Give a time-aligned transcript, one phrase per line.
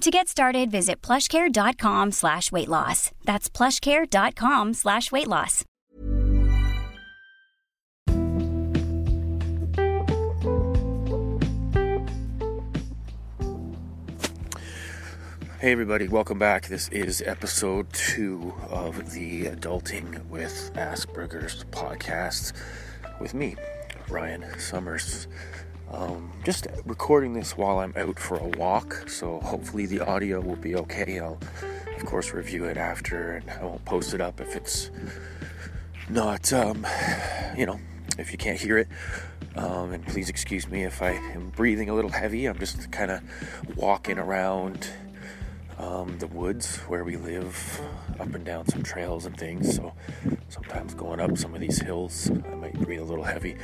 [0.00, 3.12] To get started, visit plushcare.com slash weight loss.
[3.24, 5.64] That's plushcare.com slash weight loss.
[15.62, 16.66] Hey, everybody, welcome back.
[16.66, 22.52] This is episode two of the Adulting with Asperger's podcast
[23.20, 23.54] with me,
[24.08, 25.28] Ryan Summers.
[25.92, 30.56] Um, just recording this while I'm out for a walk, so hopefully the audio will
[30.56, 31.18] be okay.
[31.18, 31.38] I'll,
[31.96, 34.90] of course, review it after, and I won't post it up if it's
[36.08, 36.86] not, um,
[37.56, 37.78] you know,
[38.18, 38.88] if you can't hear it.
[39.54, 42.46] Um, and please excuse me if I am breathing a little heavy.
[42.46, 43.20] I'm just kind of
[43.76, 44.88] walking around
[45.82, 47.80] um, the woods where we live,
[48.20, 49.74] up and down some trails and things.
[49.74, 49.92] So
[50.48, 53.56] sometimes going up some of these hills, I might breathe a little heavy.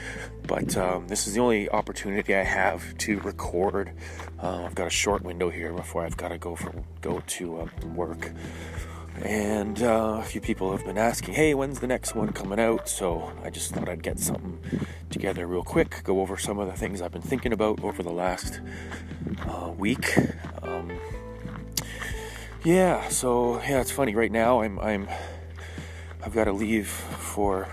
[0.46, 3.92] But um, this is the only opportunity I have to record.
[4.42, 7.60] Uh, I've got a short window here before I've got to go for go to
[7.60, 8.32] uh, work.
[9.22, 12.88] And uh, a few people have been asking, hey, when's the next one coming out?
[12.88, 14.60] So I just thought I'd get something
[15.10, 18.12] together real quick, go over some of the things I've been thinking about over the
[18.12, 18.60] last
[19.48, 20.16] uh, week.
[20.62, 20.92] Um,
[22.64, 24.14] yeah, so yeah, it's funny.
[24.14, 25.08] Right now, I'm I'm
[26.24, 27.68] I've got to leave for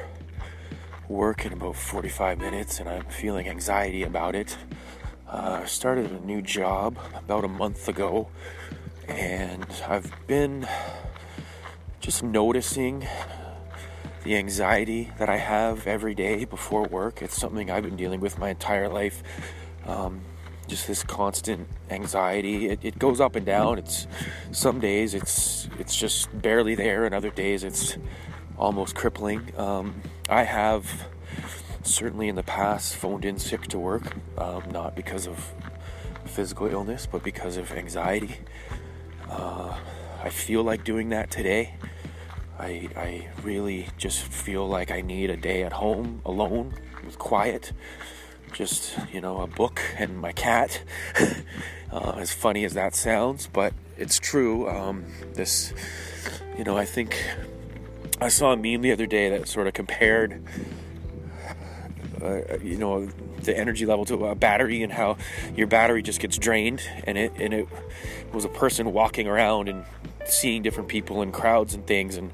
[1.07, 4.57] work in about 45 minutes, and I'm feeling anxiety about it.
[5.27, 8.29] Uh, I started a new job about a month ago,
[9.07, 10.67] and I've been
[11.99, 13.07] just noticing
[14.23, 17.21] the anxiety that I have every day before work.
[17.21, 19.23] It's something I've been dealing with my entire life.
[19.85, 20.21] Um,
[20.67, 22.69] just this constant anxiety.
[22.69, 23.77] It, it, goes up and down.
[23.77, 24.07] It's
[24.51, 27.97] some days it's it's just barely there, and other days it's
[28.57, 29.51] almost crippling.
[29.57, 31.07] Um, I have
[31.83, 35.53] certainly in the past phoned in sick to work, um, not because of
[36.25, 38.37] physical illness, but because of anxiety.
[39.29, 39.75] Uh,
[40.23, 41.75] I feel like doing that today.
[42.57, 46.73] I, I really just feel like I need a day at home alone
[47.05, 47.73] with quiet
[48.55, 50.81] just you know a book and my cat.
[51.91, 54.67] Uh, as funny as that sounds but it's true.
[54.67, 55.71] Um, this
[56.57, 57.17] you know i think
[58.21, 60.41] i saw a meme the other day that sort of compared
[62.21, 63.05] uh, you know
[63.43, 65.17] the energy level to a battery and how
[65.55, 67.67] your battery just gets drained and it and it
[68.33, 69.83] was a person walking around and
[70.27, 72.31] seeing different people in crowds and things and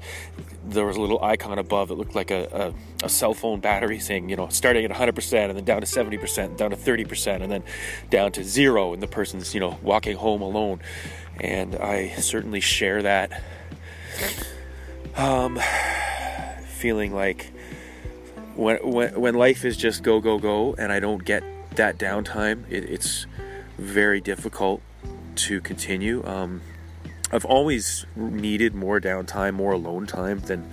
[0.64, 1.88] there was a little icon above.
[1.88, 5.48] That looked like a, a, a, cell phone battery saying you know starting at 100%
[5.48, 7.62] and then down to 70% down to 30% and then
[8.10, 10.80] down to zero and the person's you know walking home alone.
[11.40, 13.42] And i certainly share that
[15.16, 15.58] um,
[16.66, 17.52] feeling like
[18.54, 21.42] when, when, when life is just go go go and i don't get
[21.76, 23.26] that downtime it, it's
[23.78, 24.82] very difficult
[25.34, 26.24] to continue.
[26.26, 26.60] Um,
[27.32, 30.70] I've always needed more downtime, more alone time than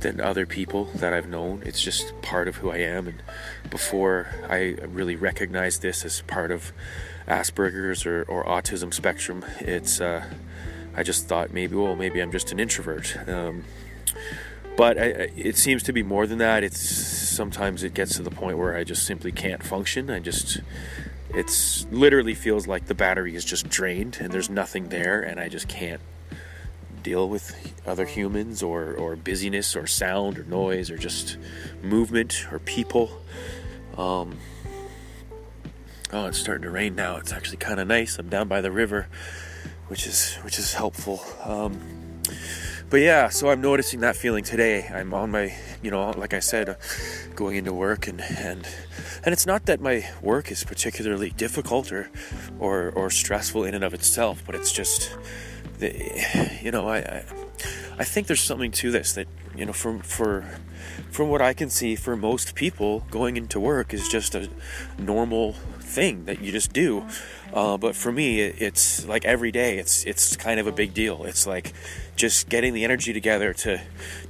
[0.00, 1.62] than other people that I've known.
[1.64, 3.06] It's just part of who I am.
[3.06, 3.22] And
[3.70, 6.72] before I really recognized this as part of
[7.28, 10.24] Asperger's or, or autism spectrum, it's uh,
[10.96, 13.16] I just thought maybe well maybe I'm just an introvert.
[13.28, 13.64] Um,
[14.76, 16.64] but I, it seems to be more than that.
[16.64, 20.10] It's sometimes it gets to the point where I just simply can't function.
[20.10, 20.60] I just
[21.34, 25.48] it's literally feels like the battery is just drained and there's nothing there and I
[25.48, 26.00] just can't
[27.02, 31.36] deal with other humans or, or busyness or sound or noise or just
[31.82, 33.10] movement or people.
[33.96, 34.38] Um,
[36.12, 37.16] oh, it's starting to rain now.
[37.16, 38.18] It's actually kind of nice.
[38.18, 39.08] I'm down by the river,
[39.88, 41.22] which is which is helpful.
[41.44, 41.80] Um,
[42.92, 44.86] but yeah, so I'm noticing that feeling today.
[44.86, 46.74] I'm on my, you know, like I said, uh,
[47.34, 48.66] going into work and and
[49.24, 52.10] and it's not that my work is particularly difficult or
[52.58, 55.16] or or stressful in and of itself, but it's just
[55.78, 57.24] the, you know, I, I
[57.98, 60.58] I think there's something to this that you know from for
[61.10, 64.48] from what I can see for most people going into work is just a
[64.98, 67.04] normal thing that you just do
[67.52, 69.78] uh, but for me, it's like every day.
[69.78, 71.24] It's it's kind of a big deal.
[71.24, 71.74] It's like
[72.16, 73.80] just getting the energy together to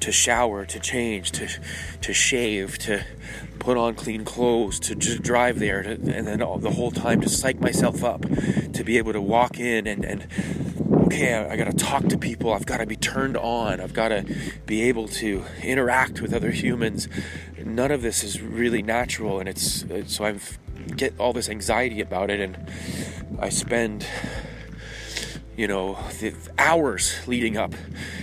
[0.00, 1.48] to shower, to change, to
[2.00, 3.04] to shave, to
[3.60, 7.20] put on clean clothes, to just drive there, to, and then all, the whole time
[7.20, 8.22] to psych myself up,
[8.72, 10.26] to be able to walk in and and
[11.12, 12.52] okay, I, I got to talk to people.
[12.52, 13.80] I've got to be turned on.
[13.80, 14.24] I've got to
[14.66, 17.08] be able to interact with other humans.
[17.62, 20.40] None of this is really natural, and it's, so I'm
[20.96, 22.58] get all this anxiety about it and
[23.38, 24.06] I spend
[25.56, 27.74] you know the hours leading up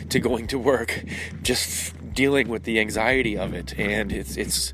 [0.09, 1.03] to going to work
[1.41, 4.73] just dealing with the anxiety of it and it's it's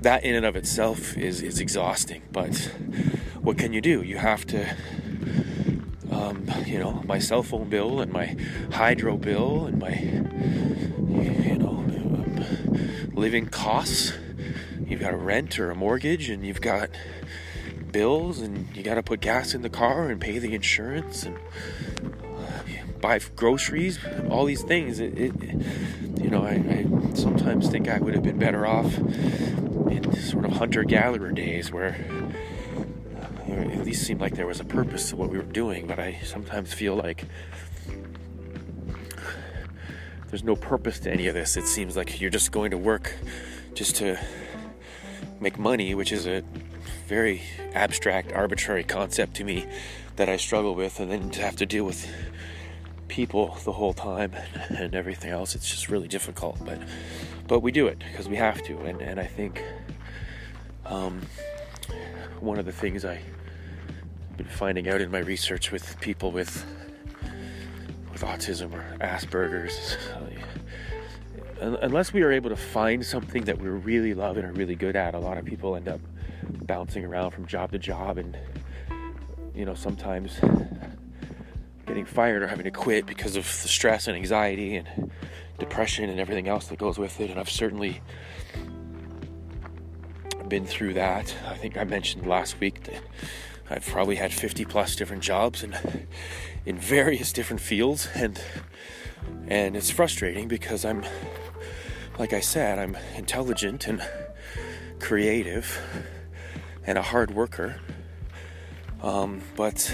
[0.00, 2.56] that in and of itself is is exhausting but
[3.42, 4.74] what can you do you have to
[6.10, 8.36] um, you know my cell phone bill and my
[8.72, 12.44] hydro bill and my you know um,
[13.14, 14.12] living costs.
[14.86, 16.90] You've got a rent or a mortgage and you've got
[17.90, 21.36] bills and you got to put gas in the car and pay the insurance and
[22.22, 22.60] uh,
[23.00, 23.98] buy groceries
[24.30, 25.00] all these things.
[25.00, 25.32] It, it
[26.26, 30.52] you know I, I, sometimes think i would have been better off in sort of
[30.52, 31.92] hunter-gatherer days where
[33.48, 35.98] uh, at least seemed like there was a purpose to what we were doing but
[35.98, 37.24] i sometimes feel like
[40.28, 43.14] there's no purpose to any of this it seems like you're just going to work
[43.74, 44.18] just to
[45.40, 46.42] make money, which is a
[47.06, 47.42] very
[47.74, 49.66] abstract, arbitrary concept to me
[50.16, 52.08] that I struggle with, and then to have to deal with
[53.08, 54.32] people the whole time
[54.68, 56.58] and everything else, it's just really difficult.
[56.64, 56.80] But
[57.46, 59.62] but we do it because we have to, and and I think
[60.86, 61.20] um,
[62.40, 63.22] one of the things I've
[64.36, 66.64] been finding out in my research with people with
[68.12, 69.96] with autism or Asperger's.
[71.60, 74.74] Uh, unless we are able to find something that we really love and are really
[74.74, 76.00] good at, a lot of people end up
[76.66, 78.36] bouncing around from job to job and,
[79.54, 80.38] you know, sometimes
[81.86, 85.10] getting fired or having to quit because of the stress and anxiety and
[85.58, 87.30] depression and everything else that goes with it.
[87.30, 88.00] And I've certainly
[90.48, 91.34] been through that.
[91.46, 93.02] I think I mentioned last week that
[93.68, 95.78] I've probably had 50 plus different jobs and
[96.64, 98.40] in various different fields and
[99.48, 101.04] and it's frustrating because I'm
[102.18, 104.02] like I said, I'm intelligent and
[105.00, 105.80] creative
[106.86, 107.76] and a hard worker.
[109.02, 109.92] Um, but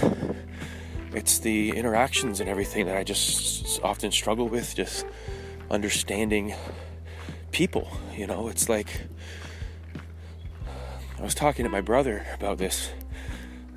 [1.15, 5.05] it's the interactions and everything that I just often struggle with, just
[5.71, 6.55] understanding
[7.51, 7.89] people.
[8.17, 9.03] You know, it's like
[11.23, 12.91] I was talking to my brother about this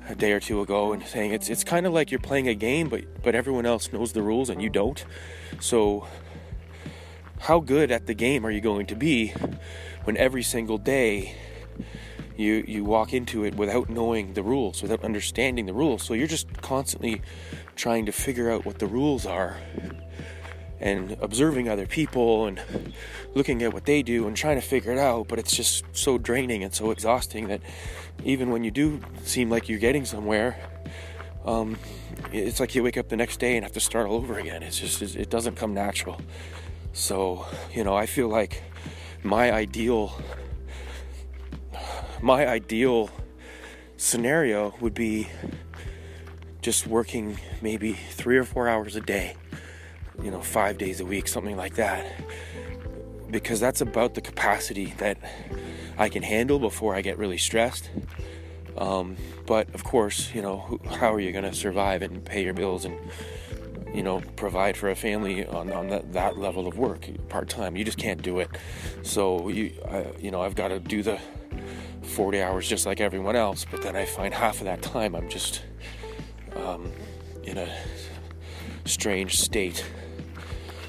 [0.08, 2.56] a day or two ago and saying it's it's kind of like you're playing a
[2.56, 5.04] game but but everyone else knows the rules and you don't.
[5.60, 6.08] So
[7.38, 9.32] how good at the game are you going to be
[10.02, 11.36] when every single day
[12.36, 16.02] you you walk into it without knowing the rules, without understanding the rules.
[16.02, 17.22] So you're just constantly
[17.76, 19.56] trying to figure out what the rules are
[20.80, 22.60] and observing other people and
[23.36, 26.16] looking at what they do and trying to figure it out, but it's just so
[26.16, 27.60] draining and so exhausting that
[28.24, 30.58] even when you do seem like you're getting somewhere,
[31.44, 31.76] um,
[32.32, 34.62] it's like you wake up the next day and have to start all over again.
[34.62, 36.18] It's just it doesn't come natural.
[36.94, 38.62] So, you know, I feel like
[39.22, 40.18] my ideal
[42.22, 43.10] my ideal
[43.98, 45.28] scenario would be
[46.62, 49.36] just working maybe 3 or 4 hours a day.
[50.22, 52.06] You know, 5 days a week, something like that.
[53.30, 55.18] Because that's about the capacity that
[55.98, 57.90] I can handle before I get really stressed.
[58.78, 59.16] Um,
[59.46, 62.84] but of course, you know, how are you going to survive and pay your bills
[62.84, 62.98] and
[63.96, 67.76] you know, provide for a family on, on that, that level of work part time.
[67.76, 68.50] You just can't do it.
[69.02, 71.18] So you, I, you know, I've got to do the
[72.02, 73.64] 40 hours just like everyone else.
[73.70, 75.62] But then I find half of that time I'm just
[76.56, 76.92] um,
[77.44, 77.74] in a
[78.84, 79.82] strange state.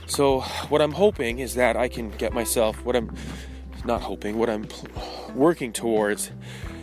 [0.07, 3.13] So, what I'm hoping is that I can get myself, what I'm
[3.83, 4.65] not hoping, what I'm
[5.35, 6.31] working towards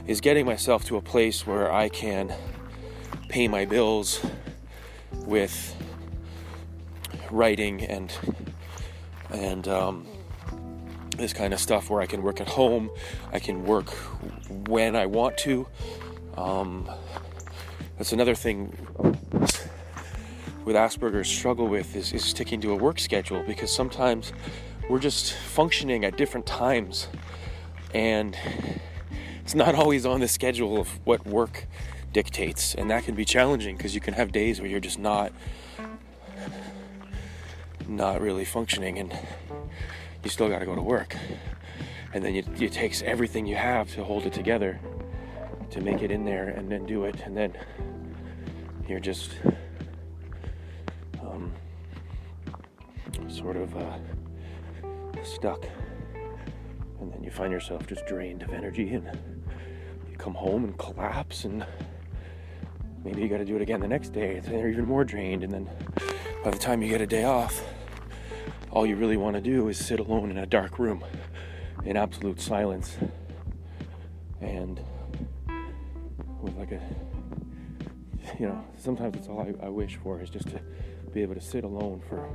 [0.07, 2.35] is getting myself to a place where I can
[3.31, 4.25] pay my bills
[5.25, 5.75] with
[7.31, 8.12] writing and
[9.31, 10.07] and um,
[11.16, 12.90] this kind of stuff where I can work at home,
[13.33, 13.88] I can work
[14.69, 15.66] when I want to.
[16.37, 16.90] Um,
[17.97, 18.76] that's another thing
[20.64, 24.33] with Asperger's struggle with is, is sticking to a work schedule because sometimes
[24.88, 27.09] we're just functioning at different times.
[27.92, 28.37] And
[29.42, 31.66] it's not always on the schedule of what work
[32.12, 32.75] dictates.
[32.75, 35.33] And that can be challenging because you can have days where you're just not
[37.87, 39.12] not really functioning and
[40.23, 41.14] you still got to go to work.
[42.14, 44.80] And then it, it takes everything you have to hold it together
[45.71, 47.16] to make it in there and then do it.
[47.25, 47.52] And then
[48.88, 49.33] you're just
[51.35, 51.53] um,
[53.29, 53.99] sort of uh,
[55.23, 55.67] stuck.
[57.00, 59.07] And then you find yourself just drained of energy and
[60.11, 61.64] you come home and collapse and
[63.05, 64.37] maybe you got to do it again the next day.
[64.37, 65.69] And you're even more drained and then
[66.43, 67.62] by the time you get a day off
[68.71, 71.05] all you really want to do is sit alone in a dark room
[71.85, 72.97] in absolute silence
[74.41, 74.81] and
[76.43, 76.81] with like a
[78.38, 80.61] you know sometimes it's all I, I, wish for is just to
[81.14, 82.28] be able to sit alone for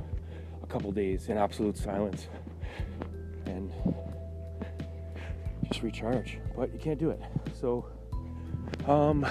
[0.62, 2.28] a couple days in absolute silence
[3.44, 3.70] and
[5.68, 6.38] just recharge.
[6.56, 7.20] But you can't do it.
[7.60, 7.84] So
[8.86, 9.26] um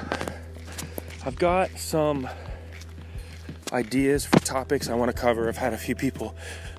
[1.26, 2.30] i've got some
[3.74, 5.48] ideas for topics i want to cover.
[5.48, 6.36] I've had a few people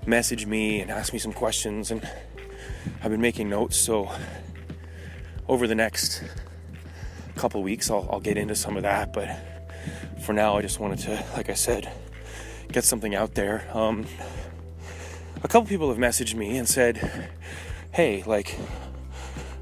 [0.06, 2.08] message me and ask me some questions and
[3.02, 3.76] I've been making notes.
[3.76, 4.10] So
[5.48, 6.22] over the next
[7.34, 9.12] couple weeks I'll, I'll get into some of that.
[9.12, 9.36] But
[10.24, 11.92] for now I just wanted to like I said
[12.72, 14.06] get something out there um,
[15.42, 17.30] a couple people have messaged me and said
[17.92, 18.58] hey like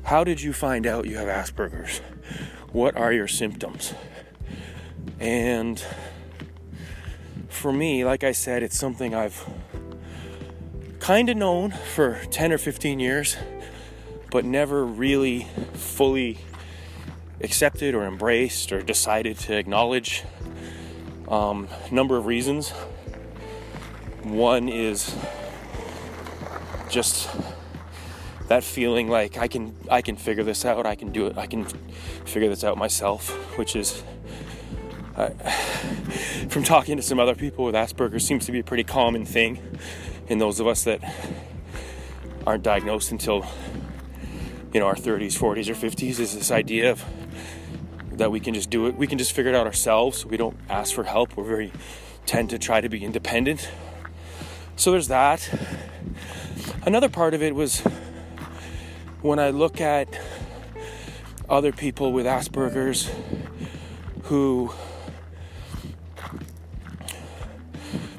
[0.04, 2.00] how did you find out you have Asperger's
[2.72, 3.94] what are your symptoms
[5.18, 5.82] and
[7.48, 9.48] for me like I said it's something I've
[11.08, 13.34] kind of known for 10 or 15 years,
[14.30, 16.36] but never really fully
[17.40, 20.24] accepted or embraced or decided to acknowledge.
[21.26, 22.74] Um, number of reasons.
[24.30, 25.16] One is
[26.88, 27.30] just
[28.49, 30.87] that feeling like I can I can figure this out.
[30.87, 31.38] I can do it.
[31.38, 31.64] I can
[32.25, 34.02] figure this out myself, which is
[36.49, 39.61] from talking to some other people with Asperger's seems to be a pretty common thing
[40.28, 41.00] in those of us that
[42.47, 43.44] aren't diagnosed until
[44.73, 47.04] you know our 30s 40s or 50s is this idea of
[48.12, 50.56] that we can just do it we can just figure it out ourselves we don't
[50.68, 51.73] ask for help we're very
[52.26, 53.70] tend to try to be independent
[54.78, 55.50] so there's that
[56.87, 57.80] another part of it was
[59.20, 60.08] when i look at
[61.50, 63.11] other people with asperger's
[64.25, 64.73] who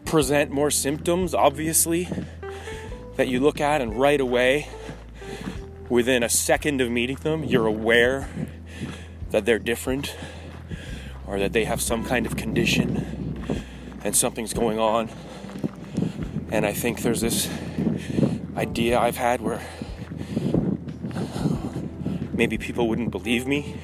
[0.09, 2.09] present more symptoms, obviously,
[3.15, 4.67] that you look at, and right away,
[5.87, 8.27] within a second of meeting them, you're aware
[9.29, 10.17] that they're different
[11.27, 13.63] or that they have some kind of condition
[14.03, 15.09] and something's going on.
[16.51, 17.49] And I think there's this
[18.55, 19.61] idea I've had where
[22.33, 23.79] maybe people wouldn't believe me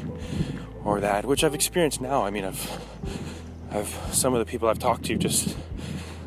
[0.83, 2.23] or that, which I've experienced now.
[2.25, 2.81] I mean, I've,
[3.71, 5.55] I've some of the people I've talked to just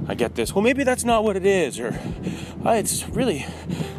[0.07, 1.99] I get this, well, maybe that's not what it is, or
[2.65, 3.45] uh, it's really,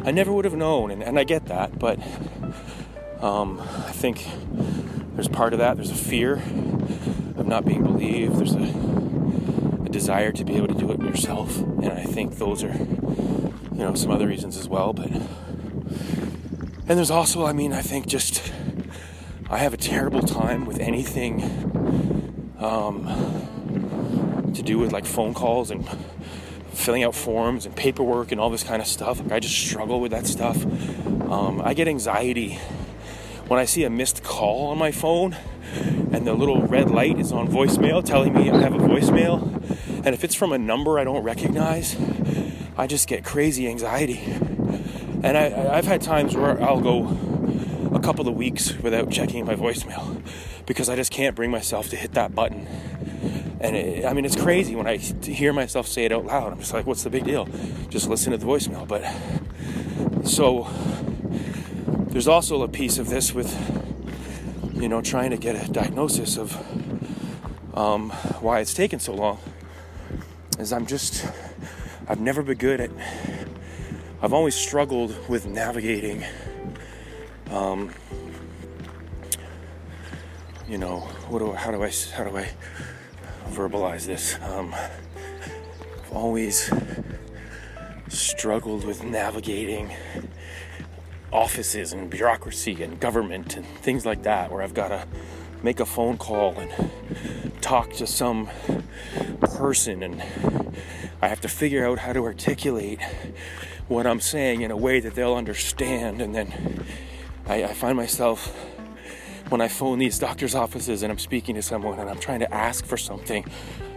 [0.04, 2.00] I never would have known, and, and I get that, but
[3.20, 4.26] um, I think
[5.14, 5.76] there's part of that.
[5.76, 6.34] There's a fear
[7.36, 8.99] of not being believed, there's a, a
[9.90, 13.94] desire to be able to do it yourself, and I think those are, you know,
[13.94, 18.52] some other reasons as well, but, and there's also, I mean, I think just,
[19.48, 21.42] I have a terrible time with anything.
[22.58, 23.30] Um,
[24.54, 25.88] to do with like phone calls and
[26.72, 29.20] filling out forms and paperwork and all this kind of stuff.
[29.20, 30.64] Like I just struggle with that stuff.
[31.30, 32.58] Um, I get anxiety
[33.48, 35.36] when I see a missed call on my phone
[36.12, 39.59] and the little red light is on voicemail telling me I have a voicemail.
[40.04, 41.96] And if it's from a number I don't recognize,
[42.76, 44.20] I just get crazy anxiety.
[45.22, 47.06] And I, I've had times where I'll go
[47.94, 50.22] a couple of weeks without checking my voicemail
[50.66, 52.66] because I just can't bring myself to hit that button
[53.60, 56.52] and it, I mean, it's crazy when I hear myself say it out loud.
[56.52, 57.46] I'm just like, what's the big deal?
[57.90, 58.88] Just listen to the voicemail.
[58.88, 59.04] But
[60.26, 60.66] so
[62.10, 63.54] there's also a piece of this with,
[64.74, 66.56] you know, trying to get a diagnosis of
[67.76, 69.38] um, why it's taken so long.
[70.60, 71.26] Is I'm just,
[72.06, 72.90] I've never been good at.
[74.20, 76.22] I've always struggled with navigating.
[77.50, 77.90] Um,
[80.68, 81.00] you know,
[81.30, 82.50] what do how do I how do I
[83.48, 84.38] verbalize this?
[84.42, 86.70] Um, I've always
[88.08, 89.94] struggled with navigating
[91.32, 95.06] offices and bureaucracy and government and things like that, where I've got to
[95.62, 96.90] make a phone call and
[97.60, 98.48] talk to some
[99.40, 100.22] person and
[101.22, 103.00] I have to figure out how to articulate
[103.88, 106.22] what I'm saying in a way that they'll understand.
[106.22, 106.84] And then
[107.46, 108.46] I, I find myself
[109.50, 112.54] when I phone these doctor's offices and I'm speaking to someone and I'm trying to
[112.54, 113.44] ask for something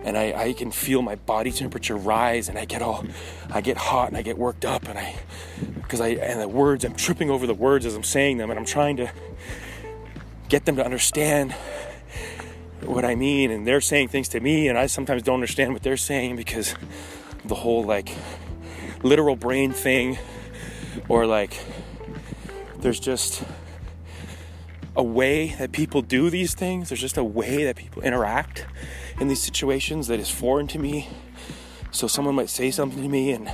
[0.04, 3.06] and I, I can feel my body temperature rise and I get all
[3.52, 5.16] I get hot and I get worked up and I
[5.76, 8.60] because I and the words I'm tripping over the words as I'm saying them and
[8.60, 9.12] I'm trying to
[10.54, 11.52] get them to understand
[12.82, 15.82] what I mean and they're saying things to me and I sometimes don't understand what
[15.82, 16.76] they're saying because
[17.44, 18.16] the whole like
[19.02, 20.20] literal brain thing
[21.10, 21.60] or like
[22.78, 23.44] there's just
[24.96, 26.90] a way that people do these things.
[26.90, 28.68] There's just a way that people interact
[29.20, 31.10] in these situations that is foreign to me.
[31.90, 33.50] So someone might say something to me and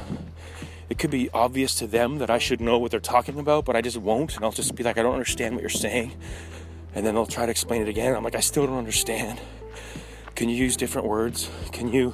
[0.89, 3.77] it could be obvious to them that I should know what they're talking about, but
[3.77, 4.35] I just won't.
[4.35, 6.11] And I'll just be like, I don't understand what you're saying.
[6.95, 8.15] And then they'll try to explain it again.
[8.15, 9.39] I'm like, I still don't understand.
[10.35, 11.49] Can you use different words?
[11.71, 12.13] Can you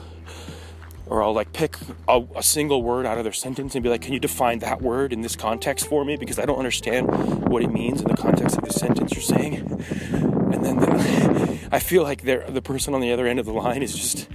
[1.08, 1.78] or I'll like pick
[2.08, 4.82] a, a, single word out of their sentence and be like, "Can you define that
[4.82, 7.08] word in this context for me?" Because I don't understand
[7.48, 9.56] what it means in the context of the sentence you're saying.
[9.56, 13.84] And then the, I feel like the person on the other end of the line
[13.84, 14.28] is just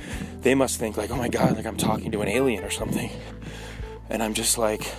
[0.42, 3.10] they must think like, "Oh my god, like I'm talking to an alien or something,"
[4.08, 4.92] and I'm just like,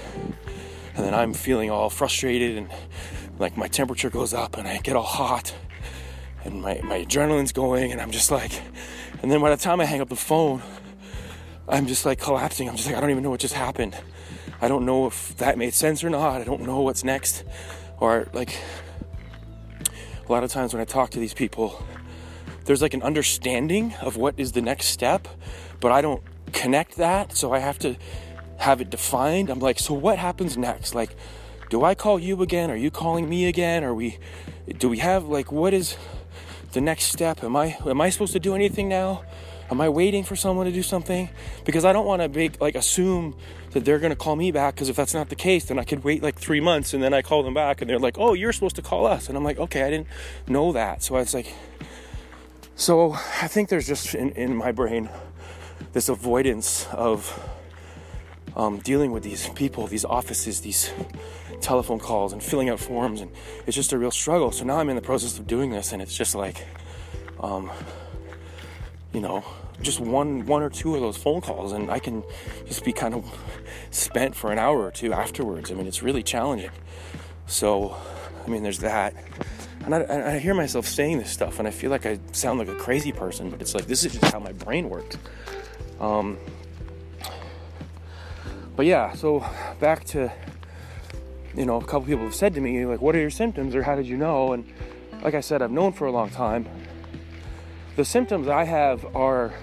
[0.95, 2.69] and then I'm feeling all frustrated and
[3.41, 5.53] like my temperature goes up and I get all hot
[6.45, 8.53] and my my adrenaline's going and I'm just like,
[9.21, 10.61] and then by the time I hang up the phone
[11.71, 12.67] I'm just like collapsing.
[12.67, 13.95] I'm just like, I don't even know what just happened.
[14.61, 16.41] I don't know if that made sense or not.
[16.41, 17.45] I don't know what's next.
[17.99, 18.57] Or, like,
[20.27, 21.81] a lot of times when I talk to these people,
[22.65, 25.27] there's like an understanding of what is the next step,
[25.79, 27.37] but I don't connect that.
[27.37, 27.95] So I have to
[28.57, 29.49] have it defined.
[29.49, 30.93] I'm like, so what happens next?
[30.93, 31.15] Like,
[31.71, 32.69] do I call you again?
[32.69, 33.85] Are you calling me again?
[33.85, 34.19] Are we,
[34.77, 35.95] do we have, like, what is
[36.73, 37.45] the next step?
[37.45, 39.23] Am I, am I supposed to do anything now?
[39.71, 41.29] Am I waiting for someone to do something?
[41.63, 43.37] Because I don't want to make like assume
[43.71, 44.75] that they're to call me back.
[44.75, 47.13] Because if that's not the case, then I could wait like three months and then
[47.13, 49.45] I call them back and they're like, "Oh, you're supposed to call us," and I'm
[49.45, 50.07] like, "Okay, I didn't
[50.45, 51.53] know that." So I was like,
[52.75, 55.09] so I think there's just in, in my brain
[55.93, 57.39] this avoidance of
[58.57, 60.91] um, dealing with these people, these offices, these
[61.61, 63.31] telephone calls, and filling out forms, and
[63.65, 64.51] it's just a real struggle.
[64.51, 66.65] So now I'm in the process of doing this, and it's just like,
[67.39, 67.71] um,
[69.13, 69.43] you know,
[69.81, 72.23] just one one or two of those phone calls and I can
[72.65, 73.25] just be kind of
[73.89, 75.71] spent for an hour or two afterwards.
[75.71, 76.71] I mean, it's really challenging.
[77.47, 77.95] So,
[78.45, 79.13] I mean, there's that.
[79.83, 82.67] And I, I hear myself saying this stuff and I feel like I sound like
[82.67, 85.17] a crazy person, but it's like this is just how my brain works.
[85.99, 86.37] Um,
[88.75, 89.45] but yeah, so
[89.79, 90.31] back to
[91.55, 93.83] you know, a couple people have said to me like, "What are your symptoms?" or
[93.83, 94.65] "How did you know?" And
[95.23, 96.67] like I said, I've known for a long time.
[97.95, 99.53] The symptoms I have are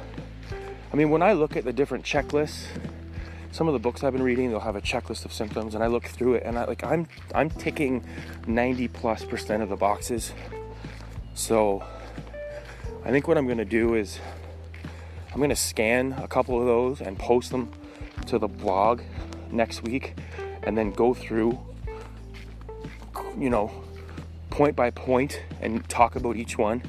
[0.91, 2.67] I mean, when I look at the different checklists,
[3.53, 5.87] some of the books I've been reading, they'll have a checklist of symptoms, and I
[5.87, 8.05] look through it, and I like I'm I'm ticking
[8.47, 10.33] 90 plus percent of the boxes.
[11.35, 11.85] So
[13.05, 14.19] I think what I'm gonna do is
[15.33, 17.71] I'm gonna scan a couple of those and post them
[18.27, 19.03] to the blog
[19.51, 20.15] next week,
[20.63, 21.59] and then go through,
[23.39, 23.71] you know,
[24.51, 26.83] point by point and talk about each one,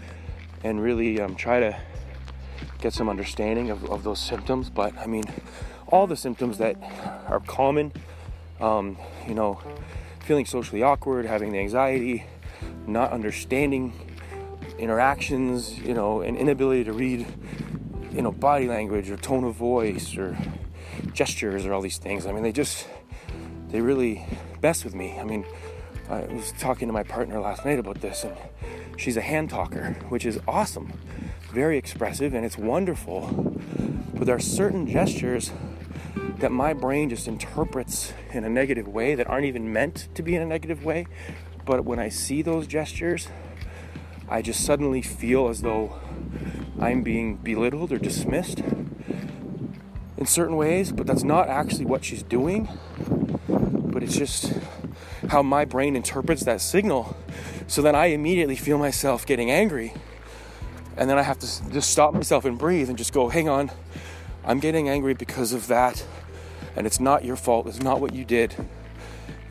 [0.64, 1.80] and really um, try to
[2.82, 4.70] get some understanding of, of those symptoms.
[4.70, 5.24] But I mean,
[5.88, 6.76] all the symptoms that
[7.28, 7.92] are common,
[8.60, 9.60] um, you know,
[10.22, 12.26] feeling socially awkward, having the anxiety,
[12.88, 13.94] not understanding
[14.78, 17.28] interactions, you know, an inability to read,
[18.12, 20.38] you know, body language or tone of voice or
[21.14, 22.26] gestures or all these things.
[22.26, 22.88] I mean, they just,
[23.70, 24.26] they really
[24.62, 25.20] mess with me.
[25.20, 25.46] I mean,
[26.10, 28.36] I was talking to my partner last night about this, and
[28.98, 30.94] she's a hand talker, which is awesome
[31.52, 33.28] very expressive and it's wonderful.
[34.14, 35.52] But there are certain gestures
[36.38, 40.36] that my brain just interprets in a negative way that aren't even meant to be
[40.36, 41.08] in a negative way.
[41.66, 43.28] But when I see those gestures,
[44.30, 46.00] I just suddenly feel as though
[46.80, 48.60] I'm being belittled or dismissed
[50.18, 52.70] in certain ways, but that's not actually what she's doing.
[53.48, 54.54] But it's just
[55.30, 57.16] how my brain interprets that signal.
[57.68, 59.94] So then I immediately feel myself getting angry
[60.98, 63.72] and then I have to just stop myself and breathe and just go, hang on,
[64.44, 66.04] I'm getting angry because of that
[66.76, 67.68] And it's not your fault.
[67.68, 68.56] It's not what you did.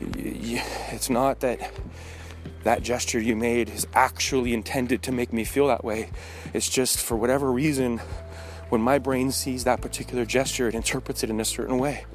[0.01, 1.71] It's not that
[2.63, 6.09] that gesture you made is actually intended to make me feel that way.
[6.53, 7.99] It's just for whatever reason,
[8.69, 12.05] when my brain sees that particular gesture, it interprets it in a certain way.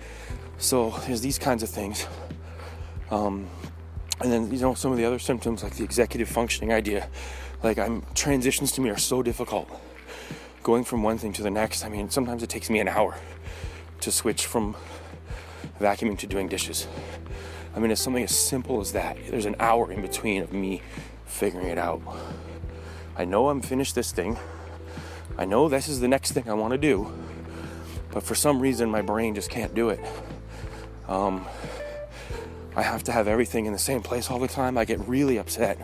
[0.58, 2.06] So there's these kinds of things.
[3.14, 3.48] Um,
[4.20, 7.08] and then you know some of the other symptoms like the executive functioning idea
[7.62, 9.68] like i'm transitions to me are so difficult.
[10.64, 13.16] Going from one thing to the next i mean sometimes it takes me an hour
[14.00, 14.74] to switch from
[15.80, 16.88] vacuuming to doing dishes.
[17.76, 19.16] I mean it's something as simple as that.
[19.28, 20.82] There's an hour in between of me
[21.24, 22.02] figuring it out.
[23.16, 24.38] I know i'm finished this thing.
[25.38, 27.12] I know this is the next thing i want to do.
[28.10, 30.00] But for some reason my brain just can't do it.
[31.06, 31.46] Um,
[32.76, 34.76] I have to have everything in the same place all the time.
[34.76, 35.78] I get really upset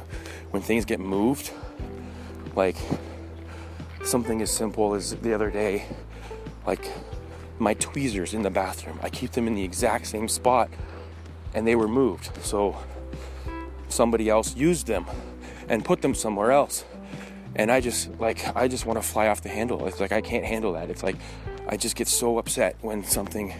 [0.51, 1.53] when things get moved.
[2.57, 2.77] Like
[4.05, 5.87] something as simple as the other day,
[6.67, 6.91] like
[7.61, 8.99] my tweezers in the bathroom.
[9.03, 10.69] I keep them in the exact same spot
[11.55, 12.31] and they were moved.
[12.43, 12.77] So
[13.89, 15.07] somebody else used them
[15.69, 16.85] and put them somewhere else.
[17.55, 19.87] And I just like I just want to fly off the handle.
[19.87, 20.91] It's like I can't handle that.
[20.91, 21.17] It's like
[21.69, 23.55] I just get so upset when something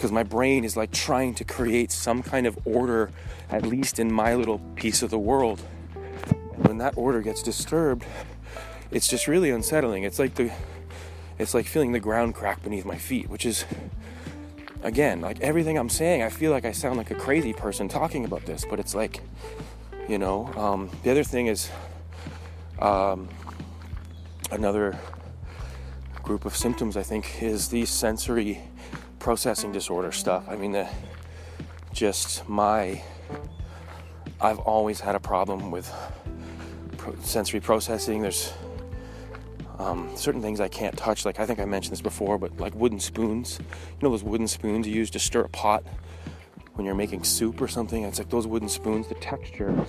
[0.00, 3.10] because my brain is like trying to create some kind of order,
[3.50, 5.60] at least in my little piece of the world.
[6.54, 8.06] And when that order gets disturbed,
[8.90, 10.04] it's just really unsettling.
[10.04, 10.52] It's like the
[11.38, 13.66] it's like feeling the ground crack beneath my feet, which is
[14.82, 18.24] again, like everything I'm saying, I feel like I sound like a crazy person talking
[18.24, 19.20] about this, but it's like,
[20.08, 21.68] you know, um, the other thing is
[22.78, 23.28] um,
[24.50, 24.98] another
[26.22, 28.62] group of symptoms I think is these sensory
[29.20, 30.44] processing disorder stuff.
[30.48, 30.88] I mean, the,
[31.92, 33.02] just my,
[34.40, 35.92] I've always had a problem with
[36.96, 38.22] pro- sensory processing.
[38.22, 38.52] There's
[39.78, 41.24] um, certain things I can't touch.
[41.24, 43.58] Like I think I mentioned this before, but like wooden spoons.
[43.60, 45.84] You know those wooden spoons you use to stir a pot
[46.74, 48.02] when you're making soup or something.
[48.04, 49.06] It's like those wooden spoons.
[49.08, 49.86] The texture,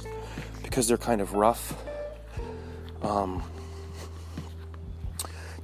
[0.61, 1.73] because they're kind of rough.
[3.01, 3.43] Um,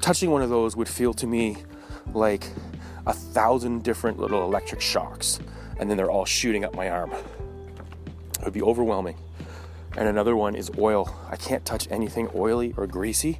[0.02, 1.58] touching one of those would feel to me
[2.14, 2.48] like
[3.08, 5.39] a thousand different little electric shocks,
[5.80, 7.12] and then they're all shooting up my arm.
[7.12, 9.15] It would be overwhelming.
[9.96, 11.15] And another one is oil.
[11.32, 13.39] I can't touch anything oily or greasy.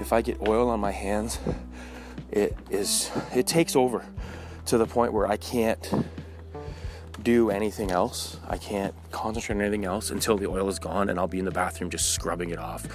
[0.00, 1.38] If I get oil on my hands,
[2.30, 4.04] it is it takes over
[4.66, 6.06] to the point where I can't
[7.22, 8.38] do anything else.
[8.48, 11.44] I can't concentrate on anything else until the oil is gone and I'll be in
[11.44, 12.86] the bathroom just scrubbing it off.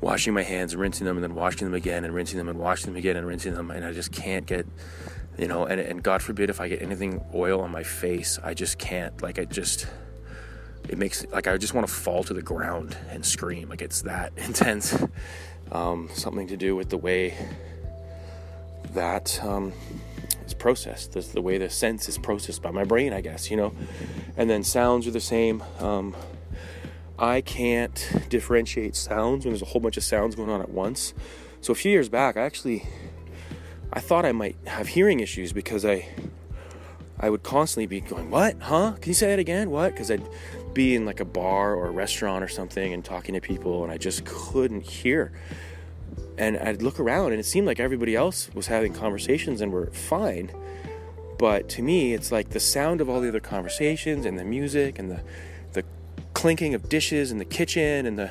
[0.00, 2.86] Washing my hands, rinsing them, and then washing them again, and rinsing them, and washing
[2.86, 4.66] them again, and rinsing them, and I just can't get
[5.38, 8.52] you know and, and god forbid if i get anything oil on my face i
[8.52, 9.86] just can't like i just
[10.88, 14.02] it makes like i just want to fall to the ground and scream like it's
[14.02, 15.00] that intense.
[15.70, 17.34] Um, something to do with the way
[18.94, 19.74] that um,
[20.46, 23.56] is processed the, the way the sense is processed by my brain i guess you
[23.56, 23.74] know?
[24.38, 26.16] And then sounds are the same um,
[27.18, 31.14] i can't differentiate sounds when there's a whole bunch of sounds going on at once
[31.60, 32.86] so a few years back i actually
[33.92, 36.08] I thought I might have hearing issues because I
[37.20, 38.60] I would constantly be going, "What?
[38.60, 38.92] Huh?
[39.00, 39.70] Can you say that again?
[39.70, 40.22] What?" Because I'd
[40.74, 43.92] be in like a bar or a restaurant or something and talking to people, and
[43.92, 45.32] I just couldn't hear.
[46.36, 49.90] And I'd look around, and it seemed like everybody else was having conversations and were
[49.90, 50.52] fine.
[51.38, 54.98] But to me, it's like the sound of all the other conversations and the music
[54.98, 55.22] and the
[56.38, 58.30] clinking of dishes in the kitchen and the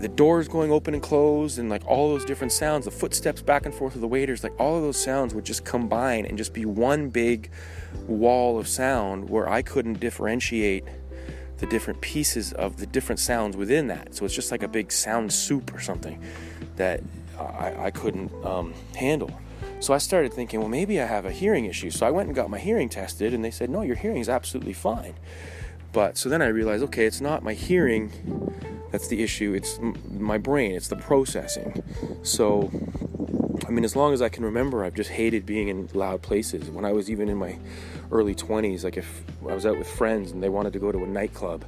[0.00, 3.64] the doors going open and closed and like all those different sounds, the footsteps back
[3.64, 6.52] and forth of the waiters, like all of those sounds would just combine and just
[6.52, 7.52] be one big
[8.08, 10.84] wall of sound where I couldn't differentiate
[11.58, 14.16] the different pieces of the different sounds within that.
[14.16, 16.20] So it's just like a big sound soup or something
[16.74, 17.00] that
[17.38, 19.30] I, I couldn't um, handle.
[19.78, 21.90] So I started thinking, well, maybe I have a hearing issue.
[21.90, 24.28] So I went and got my hearing tested, and they said, no, your hearing is
[24.28, 25.14] absolutely fine.
[25.92, 28.10] But so then I realized, okay, it's not my hearing
[28.92, 29.54] that's the issue.
[29.54, 31.82] It's my brain, it's the processing.
[32.22, 32.70] So,
[33.66, 36.70] I mean, as long as I can remember, I've just hated being in loud places.
[36.70, 37.58] When I was even in my
[38.12, 41.02] early 20s, like if I was out with friends and they wanted to go to
[41.02, 41.64] a nightclub,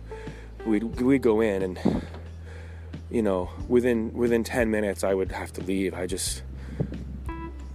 [0.66, 2.02] we'd, we'd go in and,
[3.10, 5.94] you know, within, within 10 minutes, I would have to leave.
[5.94, 6.42] I just,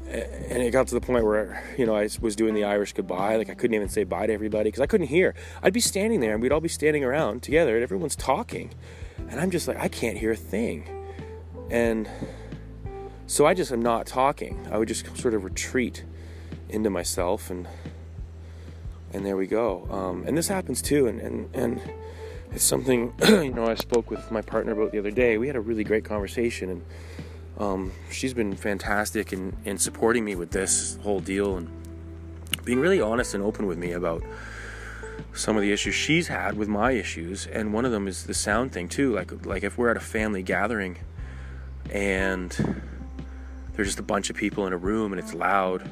[0.10, 3.36] and it got to the point where you know I was doing the Irish goodbye,
[3.36, 5.36] like I couldn't even say bye to everybody because I couldn't hear.
[5.62, 8.72] I'd be standing there and we'd all be standing around together, and everyone's talking,
[9.30, 10.90] and I'm just like I can't hear a thing,
[11.70, 12.10] and
[13.28, 14.68] so I just am not talking.
[14.72, 16.04] I would just sort of retreat
[16.70, 17.68] into myself, and
[19.14, 19.88] and there we go.
[19.92, 21.82] Um, and this happens too, and and and
[22.52, 25.38] it's something you know I spoke with my partner about the other day.
[25.38, 26.84] We had a really great conversation and
[27.60, 31.58] um, she's been fantastic in, in supporting me with this whole deal.
[31.58, 31.70] And
[32.64, 34.24] being really honest and open with me about
[35.34, 38.34] some of the issues she's had with my issues, and one of them is the
[38.34, 39.14] sound thing too.
[39.14, 40.98] Like like if we're at a family gathering
[41.92, 42.52] and
[43.74, 45.90] there's just a bunch of people in a room and it's loud,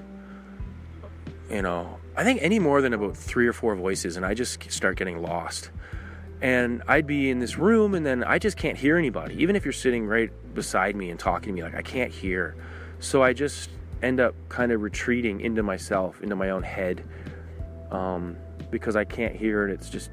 [1.49, 4.71] you know, I think any more than about three or four voices, and I just
[4.71, 5.69] start getting lost.
[6.41, 9.36] And I'd be in this room, and then I just can't hear anybody.
[9.41, 12.56] Even if you're sitting right beside me and talking to me, like I can't hear.
[13.00, 13.69] So I just
[14.04, 17.04] end up kind of retreating into myself, into my own head.
[17.91, 18.38] Um,
[18.69, 19.71] because I can't hear it.
[19.71, 20.12] It's just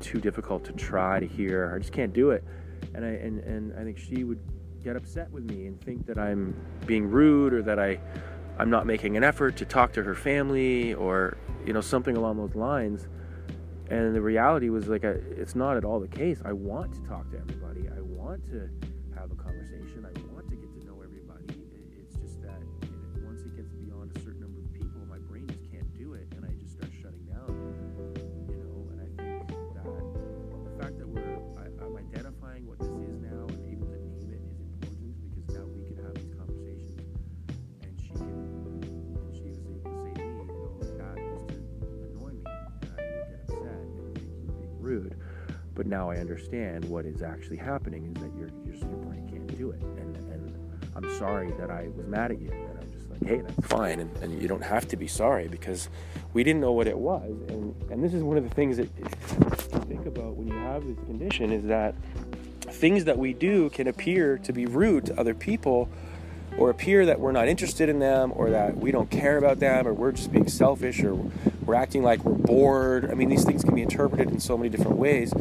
[0.00, 1.72] too difficult to try to hear.
[1.74, 2.44] I just can't do it.
[2.94, 4.40] And I and, and I think she would
[4.82, 6.54] get upset with me and think that I'm
[6.86, 7.98] being rude or that I
[8.58, 12.36] I'm not making an effort to talk to her family or you know something along
[12.36, 13.08] those lines.
[13.88, 16.40] And the reality was like a, it's not at all the case.
[16.44, 17.88] I want to talk to everybody.
[17.88, 18.68] I want to
[45.86, 49.70] But now I understand what is actually happening is that your your, brain can't do
[49.70, 50.52] it, and and
[50.96, 54.00] I'm sorry that I was mad at you, and I'm just like, hey, that's fine,
[54.00, 55.88] and, and you don't have to be sorry because
[56.32, 58.88] we didn't know what it was, and and this is one of the things that
[58.98, 59.04] you
[59.86, 61.94] think about when you have this condition is that
[62.62, 65.88] things that we do can appear to be rude to other people
[66.58, 69.86] or appear that we're not interested in them or that we don't care about them
[69.86, 71.14] or we're just being selfish or
[71.64, 73.10] we're acting like we're bored.
[73.10, 75.32] I mean, these things can be interpreted in so many different ways.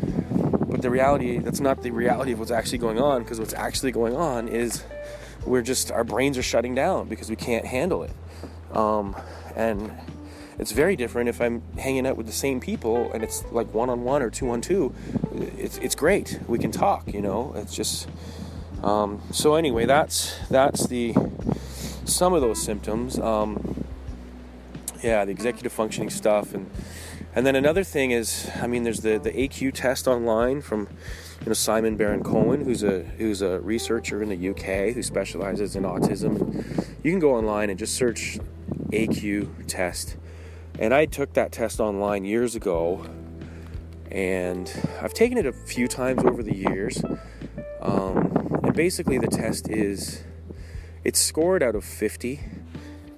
[0.85, 4.15] The reality, that's not the reality of what's actually going on because what's actually going
[4.15, 4.83] on is
[5.43, 8.11] we're just, our brains are shutting down because we can't handle it.
[8.71, 9.15] Um,
[9.55, 9.91] and
[10.59, 13.89] it's very different if I'm hanging out with the same people and it's like one
[13.89, 14.93] on one or two on two.
[15.57, 16.39] It's, it's great.
[16.47, 18.07] We can talk, you know, it's just,
[18.83, 21.15] um, so anyway, that's that's the
[22.05, 23.17] some of those symptoms.
[23.17, 23.85] Um,
[25.01, 26.69] yeah, the executive functioning stuff, and
[27.35, 30.87] and then another thing is, I mean, there's the the AQ test online from
[31.41, 35.75] you know Simon Baron Cohen, who's a who's a researcher in the UK who specializes
[35.75, 36.63] in autism.
[37.03, 38.39] You can go online and just search
[38.91, 40.15] AQ test,
[40.79, 43.05] and I took that test online years ago,
[44.09, 44.71] and
[45.01, 47.03] I've taken it a few times over the years.
[47.81, 50.23] Um, and basically, the test is
[51.03, 52.39] it's scored out of 50,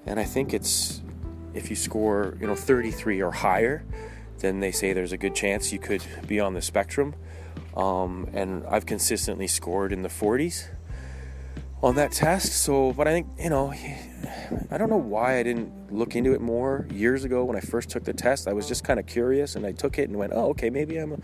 [0.07, 1.01] and I think it's
[1.53, 3.83] if you score you know 33 or higher,
[4.39, 7.15] then they say there's a good chance you could be on the spectrum.
[7.75, 10.67] Um, and I've consistently scored in the 40s
[11.83, 12.53] on that test.
[12.53, 13.71] So, but I think you know,
[14.71, 17.89] I don't know why I didn't look into it more years ago when I first
[17.89, 18.47] took the test.
[18.47, 20.97] I was just kind of curious, and I took it and went, oh, okay, maybe
[20.97, 21.21] I'm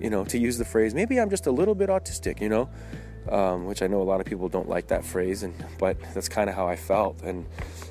[0.00, 2.70] you know, to use the phrase, maybe I'm just a little bit autistic, you know,
[3.28, 6.28] um, which I know a lot of people don't like that phrase, and but that's
[6.28, 7.22] kind of how I felt.
[7.22, 7.46] And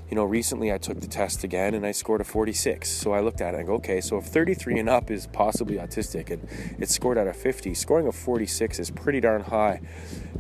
[0.10, 2.90] you know, recently I took the test again and I scored a 46.
[2.90, 5.76] So I looked at it and go, okay, so if 33 and up is possibly
[5.76, 6.48] autistic, and
[6.80, 9.82] it's scored out of 50, scoring a 46 is pretty darn high.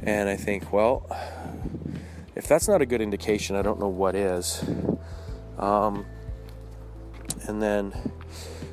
[0.01, 1.05] And I think, well,
[2.35, 4.63] if that's not a good indication, I don't know what is.
[5.59, 6.05] Um,
[7.47, 7.93] and then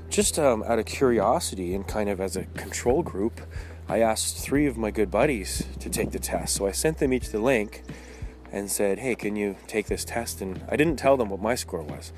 [0.08, 3.42] just um, out of curiosity and kind of as a control group,
[3.86, 6.56] I asked three of my good buddies to take the test.
[6.56, 7.82] So I sent them each the link
[8.52, 10.40] and said, Hey, can you take this test?
[10.40, 12.12] And I didn't tell them what my score was.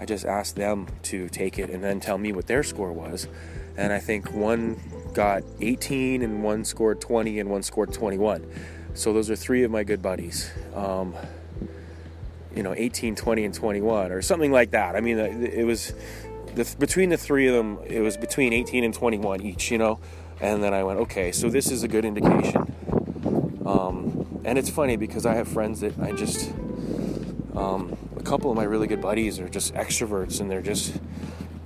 [0.00, 3.28] I just asked them to take it and then tell me what their score was.
[3.76, 4.80] And I think one
[5.14, 8.46] got 18 and one scored 20 and one scored 21.
[8.94, 10.50] So those are three of my good buddies.
[10.74, 11.14] Um,
[12.54, 14.96] you know, 18, 20, and 21, or something like that.
[14.96, 15.94] I mean, it was
[16.54, 20.00] the, between the three of them, it was between 18 and 21 each, you know.
[20.40, 23.62] And then I went, okay, so this is a good indication.
[23.64, 26.52] Um, and it's funny because I have friends that I just,
[27.54, 30.98] um, a couple of my really good buddies are just extroverts and they're just,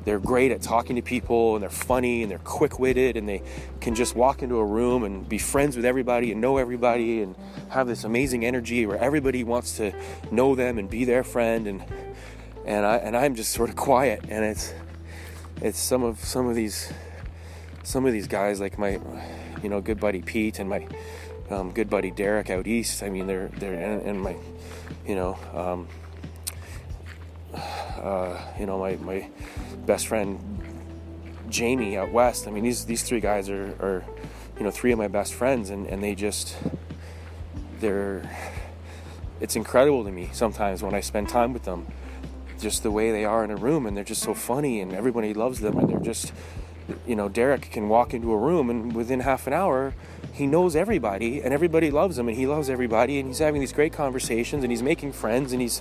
[0.04, 3.42] they're great at talking to people and they're funny and they're quick witted and they
[3.80, 7.34] can just walk into a room and be friends with everybody and know everybody and
[7.70, 9.92] have this amazing energy where everybody wants to
[10.30, 11.84] know them and be their friend and
[12.66, 14.24] and I and I'm just sort of quiet.
[14.28, 14.72] And it's
[15.60, 16.92] it's some of some of these
[17.82, 19.00] some of these guys like my
[19.62, 20.86] you know good buddy Pete and my
[21.50, 23.02] um, good buddy Derek out east.
[23.02, 24.36] I mean they're they're and, and my
[25.06, 25.88] you know um,
[27.54, 29.28] uh, you know my my
[29.86, 30.38] best friend
[31.48, 32.48] Jamie out west.
[32.48, 34.04] I mean these these three guys are, are
[34.58, 36.56] you know three of my best friends and, and they just
[37.80, 38.28] they're
[39.40, 41.86] it's incredible to me sometimes when I spend time with them
[42.60, 45.34] just the way they are in a room and they're just so funny and everybody
[45.34, 46.32] loves them and they're just
[47.06, 49.94] you know Derek can walk into a room and within half an hour
[50.34, 53.72] he knows everybody and everybody loves him and he loves everybody and he's having these
[53.72, 55.80] great conversations and he's making friends and he's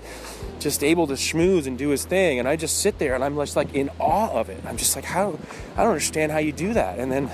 [0.60, 3.36] just able to schmooze and do his thing and I just sit there and I'm
[3.36, 4.64] just like in awe of it.
[4.68, 5.40] I'm just like how
[5.76, 7.00] I don't understand how you do that.
[7.00, 7.32] And then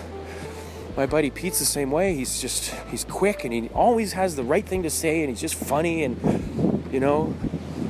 [0.96, 2.16] my buddy Pete's the same way.
[2.16, 5.42] He's just he's quick and he always has the right thing to say and he's
[5.42, 7.36] just funny and you know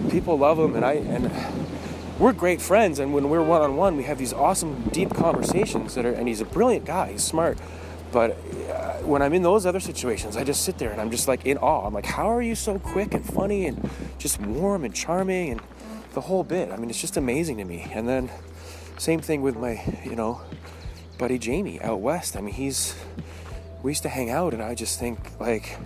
[0.10, 1.32] people love him and I and
[2.18, 5.94] we're great friends and when we're one on one we have these awesome deep conversations
[5.94, 7.12] that are and he's a brilliant guy.
[7.12, 7.60] He's smart.
[8.12, 8.36] But
[9.04, 11.58] when I'm in those other situations, I just sit there and I'm just like in
[11.58, 11.86] awe.
[11.86, 15.62] I'm like, how are you so quick and funny and just warm and charming and
[16.14, 16.72] the whole bit?
[16.72, 17.88] I mean, it's just amazing to me.
[17.92, 18.30] And then,
[18.98, 20.42] same thing with my, you know,
[21.18, 22.36] buddy Jamie out west.
[22.36, 22.96] I mean, he's,
[23.84, 25.78] we used to hang out and I just think like,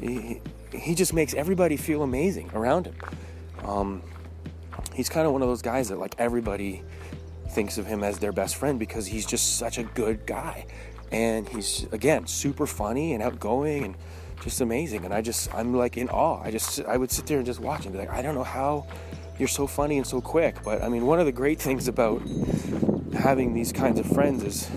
[0.00, 0.40] he,
[0.72, 2.96] he just makes everybody feel amazing around him.
[3.64, 4.02] Um,
[4.94, 6.82] he's kind of one of those guys that like everybody
[7.50, 10.66] thinks of him as their best friend because he's just such a good guy
[11.12, 13.94] and he's again super funny and outgoing and
[14.42, 15.04] just amazing.
[15.04, 16.40] And i just i'm like in awe.
[16.42, 18.44] I just i would sit there and just watch and be like i don't know
[18.44, 18.86] how
[19.38, 20.62] you're so funny and so quick.
[20.64, 22.22] But i mean one of the great things about
[23.14, 24.70] having these kinds of friends is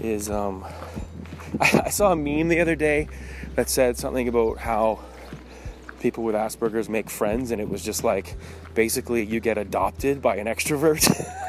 [0.00, 0.64] is um
[1.60, 3.08] I, I saw a meme the other day
[3.54, 5.00] that said something about how
[6.00, 8.36] people with asperger's make friends and it was just like
[8.74, 11.02] basically you get adopted by an extrovert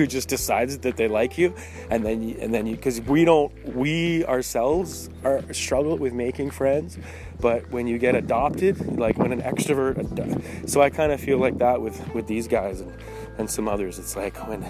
[0.00, 1.54] who just decides that they like you
[1.90, 6.50] and then you, and then you because we don't we ourselves are struggle with making
[6.50, 6.98] friends
[7.38, 9.98] but when you get adopted like when an extrovert
[10.68, 12.92] so i kind of feel like that with with these guys and,
[13.38, 13.98] and some others.
[13.98, 14.62] It's like when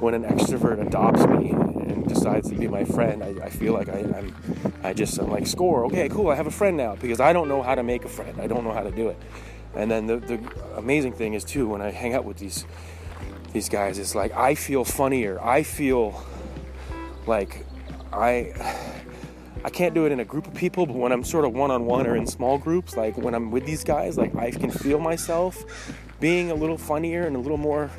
[0.00, 3.90] when an extrovert adopts me and decides to be my friend i, I feel like
[3.90, 4.34] I, i'm
[4.82, 7.48] i just i'm like score okay cool i have a friend now because i don't
[7.48, 9.18] know how to make a friend i don't know how to do it.
[9.72, 10.40] And then the, the
[10.76, 12.64] amazing thing is too when i hang out with these
[13.52, 15.40] these guys is like i feel funnier.
[15.42, 16.22] I feel
[17.26, 17.66] like
[18.12, 18.52] i
[19.64, 22.06] i can't do it in a group of people but when i'm sort of one-on-one
[22.06, 25.64] or in small groups like when i'm with these guys like i can feel myself
[26.18, 27.90] being a little funnier and a little more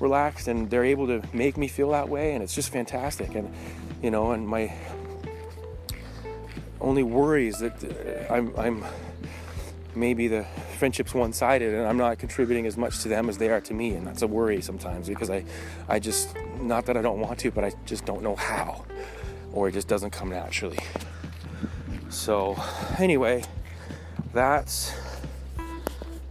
[0.00, 3.34] relaxed and they're able to make me feel that way and it's just fantastic.
[3.34, 3.52] And
[4.02, 4.72] you know and my
[6.80, 7.74] only worry is that
[8.30, 8.84] i'm i'm
[9.96, 10.44] maybe the
[10.78, 13.94] friendship's one-sided and I'm not contributing as much to them as they are to me
[13.94, 15.44] and that's a worry sometimes because I
[15.88, 18.84] I just not that I don't want to but I just don't know how
[19.52, 20.78] or it just doesn't come naturally.
[22.10, 22.56] So
[22.98, 23.44] anyway,
[24.32, 24.92] that's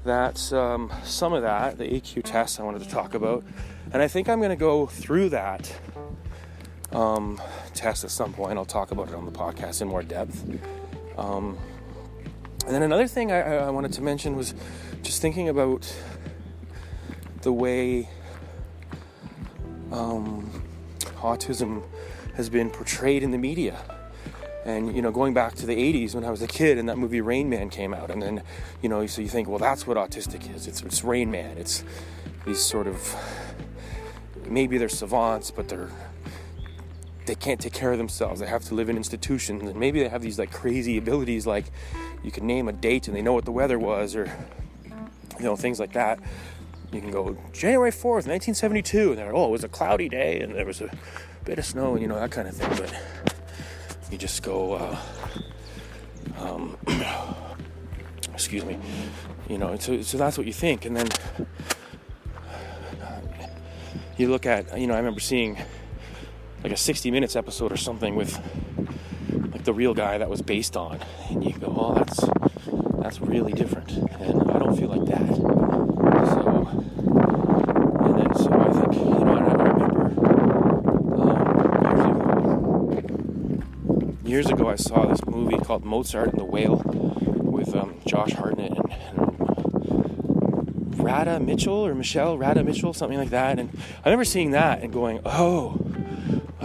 [0.04, 3.44] that's um, some of that the AQ test I wanted to talk about
[3.92, 5.74] and I think I'm going to go through that
[6.92, 7.42] um,
[7.74, 8.58] test at some point.
[8.58, 10.44] I'll talk about it on the podcast in more depth.
[11.18, 11.58] Um,
[12.66, 14.54] and then another thing I, I wanted to mention was
[15.02, 15.94] just thinking about
[17.42, 18.10] the way
[19.92, 20.64] um,
[21.18, 21.84] autism
[22.36, 23.78] has been portrayed in the media.
[24.66, 26.98] And you know, going back to the '80s when I was a kid, and that
[26.98, 28.44] movie Rain Man came out, and then
[28.82, 30.68] you know, so you think, well, that's what autistic is.
[30.68, 31.58] It's, it's Rain Man.
[31.58, 31.84] It's
[32.46, 33.16] these sort of
[34.48, 35.90] maybe they're savants, but they're
[37.26, 38.40] they can't take care of themselves.
[38.40, 41.66] They have to live in institutions, and maybe they have these like crazy abilities, like
[42.24, 44.32] you can name a date and they know what the weather was, or
[45.40, 46.20] you know things like that.
[46.92, 50.40] You can go January fourth, nineteen seventy-two, and they're oh, it was a cloudy day
[50.42, 50.90] and there was a
[51.46, 52.70] bit of snow, and you know that kind of thing.
[52.78, 52.94] But
[54.12, 54.98] you just go, uh,
[56.40, 56.78] um,
[58.34, 58.78] excuse me,
[59.50, 59.76] you know.
[59.78, 61.08] So, so that's what you think, and then
[64.18, 65.58] you look at, you know, I remember seeing
[66.64, 68.40] like a 60 minutes episode or something with
[69.52, 71.00] like the real guy that was based on.
[71.30, 72.26] And you go oh that's
[73.02, 73.92] that's really different.
[73.92, 75.36] And i don't feel like that.
[75.36, 76.68] So
[78.06, 79.96] and then so i think you know i remember
[84.02, 88.32] um, years, ago, i saw this movie called mozart and the whale with um, josh
[88.32, 89.34] hartnett and, and
[91.04, 93.60] Radha Mitchell or Michelle Rada Mitchell, something like that.
[93.60, 93.70] And
[94.06, 95.83] I remember seeing that and going, oh,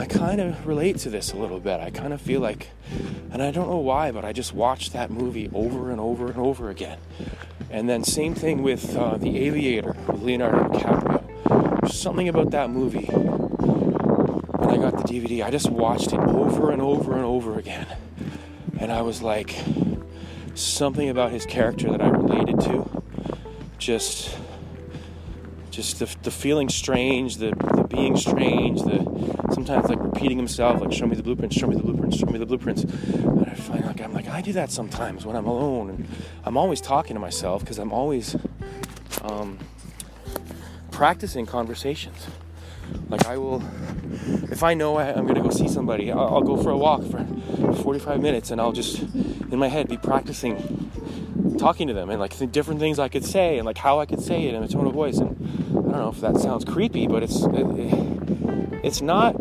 [0.08, 1.80] kind of relate to this a little bit.
[1.80, 2.70] I kind of feel like,
[3.30, 6.38] and I don't know why, but I just watched that movie over and over and
[6.38, 6.98] over again.
[7.70, 11.90] And then same thing with uh, The Aviator with Leonardo DiCaprio.
[11.92, 13.06] Something about that movie.
[13.06, 17.86] When I got the DVD, I just watched it over and over and over again.
[18.78, 19.54] And I was like,
[20.54, 23.02] something about his character that I related to.
[23.78, 24.36] Just
[25.70, 28.98] just the, the feeling strange, the, the being strange, the
[29.52, 32.38] sometimes like repeating himself, like show me the blueprints, show me the blueprints, show me
[32.38, 32.82] the blueprints.
[32.82, 36.08] And I find like I'm like I do that sometimes when I'm alone, and
[36.44, 38.34] I'm always talking to myself because I'm always
[39.22, 39.60] um,
[40.90, 42.26] practicing conversations.
[43.08, 43.62] Like I will,
[44.50, 46.76] if I know I, am going to go see somebody, I'll, I'll, go for a
[46.76, 47.24] walk for
[47.74, 50.90] 45 minutes, and I'll just in my head be practicing
[51.58, 54.06] talking to them and like the different things I could say and like how I
[54.06, 55.18] could say it in a tone of voice.
[55.18, 55.36] And
[55.70, 59.36] I don't know if that sounds creepy, but it's it, it, it's not.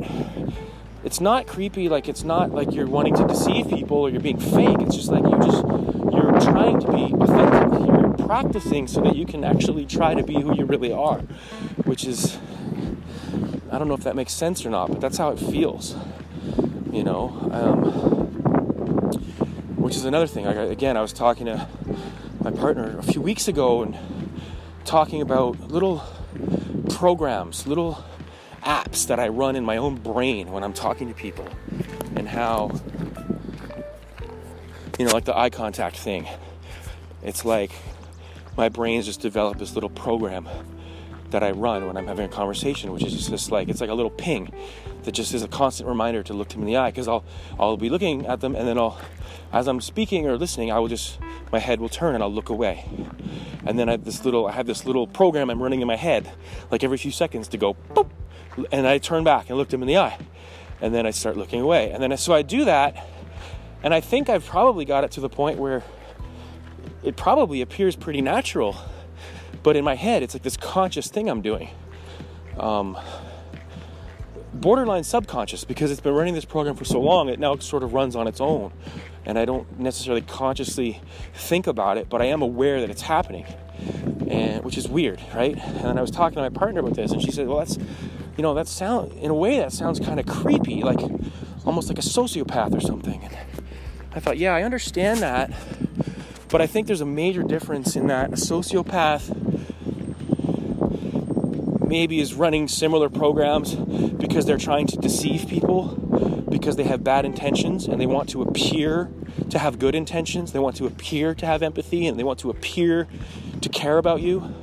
[1.07, 1.87] It's not creepy.
[1.87, 4.75] Like it's not like you're wanting to deceive people or you're being fake.
[4.81, 5.63] It's just like you just
[6.11, 7.87] you're trying to be authentic.
[7.87, 11.19] You're practicing so that you can actually try to be who you really are,
[11.85, 12.37] which is
[13.71, 15.95] I don't know if that makes sense or not, but that's how it feels.
[16.91, 17.83] You know, um,
[19.77, 20.43] which is another thing.
[20.43, 21.69] Like, again, I was talking to
[22.41, 23.97] my partner a few weeks ago and
[24.83, 26.03] talking about little
[26.89, 28.03] programs, little
[28.67, 31.47] apps that I run in my own brain when I'm talking to people,
[32.17, 32.71] and how,
[34.99, 36.27] you know, like the eye contact thing.
[37.23, 37.71] It's like
[38.57, 40.49] my brain's just developed this little program
[41.29, 43.93] that I run when I'm having a conversation, which is just like it's like a
[43.93, 44.51] little ping
[45.03, 47.23] that just is a constant reminder to look them in the eye because I'll
[47.57, 48.99] I'll be looking at them and then I'll
[49.53, 51.19] as I'm speaking or listening, I will just
[51.53, 52.85] my head will turn and I'll look away.
[53.65, 55.95] And then I have this little I have this little program I'm running in my
[55.95, 56.29] head
[56.69, 58.09] like every few seconds to go boop
[58.71, 60.17] and I turn back and look them in the eye.
[60.81, 61.91] And then I start looking away.
[61.91, 63.07] And then so I do that
[63.83, 65.83] and I think I've probably got it to the point where
[67.03, 68.75] it probably appears pretty natural
[69.67, 71.69] but in my head, it's like this conscious thing I'm doing.
[72.57, 72.97] Um,
[74.53, 77.93] borderline subconscious because it's been running this program for so long, it now sort of
[77.93, 78.71] runs on its own.
[79.25, 81.01] And I don't necessarily consciously
[81.33, 83.45] think about it, but I am aware that it's happening.
[84.29, 85.57] And which is weird, right?
[85.57, 87.77] And then I was talking to my partner about this, and she said, Well, that's
[88.37, 90.99] you know, that sound in a way that sounds kind of creepy, like
[91.65, 93.23] almost like a sociopath or something.
[93.23, 93.37] And
[94.13, 95.51] I thought, yeah, I understand that,
[96.49, 99.35] but I think there's a major difference in that a sociopath
[101.87, 105.95] maybe is running similar programs because they're trying to deceive people
[106.49, 109.09] because they have bad intentions and they want to appear
[109.49, 110.51] to have good intentions.
[110.51, 113.07] They want to appear to have empathy and they want to appear
[113.61, 114.53] to care about you.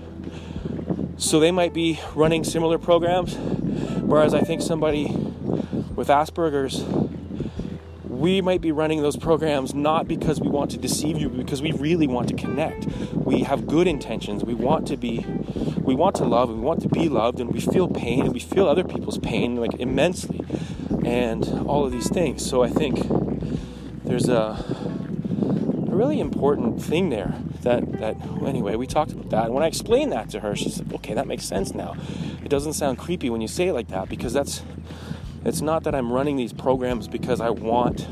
[1.17, 3.37] So they might be running similar programs.
[4.07, 5.07] Whereas I think somebody
[5.95, 6.85] with Asperger's,
[8.09, 11.61] we might be running those programs not because we want to deceive you, but because
[11.61, 12.87] we really want to connect.
[13.15, 14.45] We have good intentions.
[14.45, 15.27] We want to be
[15.85, 18.33] we want to love and we want to be loved and we feel pain and
[18.33, 20.41] we feel other people's pain like immensely
[21.05, 23.07] and all of these things so i think
[24.05, 24.84] there's a,
[25.95, 29.45] a really important thing there that that anyway we talked about that.
[29.45, 31.95] And when i explained that to her she said okay that makes sense now.
[32.43, 34.65] It doesn't sound creepy when you say it like that because that's
[35.45, 38.09] it's not that i'm running these programs because i want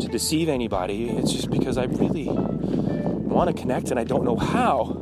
[0.00, 1.10] to deceive anybody.
[1.10, 4.96] It's just because i really want to connect and i don't know how.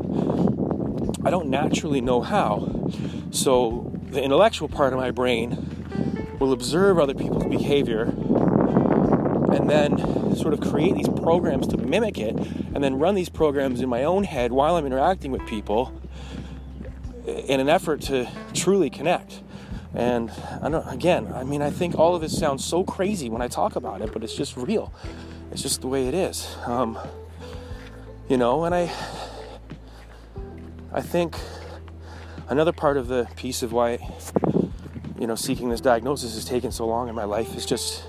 [1.26, 2.88] I don't naturally know how.
[3.32, 8.04] So the intellectual part of my brain will observe other people's behavior
[9.52, 13.80] and then sort of create these programs to mimic it and then run these programs
[13.80, 15.92] in my own head while I'm interacting with people
[17.26, 19.42] in an effort to truly connect.
[19.94, 20.30] And
[20.62, 23.48] I don't again, I mean I think all of this sounds so crazy when I
[23.48, 24.92] talk about it, but it's just real.
[25.50, 26.56] It's just the way it is.
[26.66, 26.98] Um,
[28.28, 28.92] you know, and I
[30.92, 31.36] I think
[32.48, 33.98] another part of the piece of why
[35.18, 38.04] you know seeking this diagnosis has taken so long in my life is just